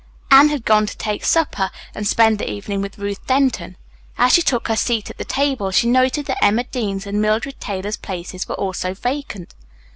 [0.31, 3.77] Anne had gone to take supper and spend the evening with Ruth Denton.
[4.17, 7.59] As she took her seat at the table she noted that Emma Dean's and Mildred
[7.61, 9.53] Taylor's places were also vacant.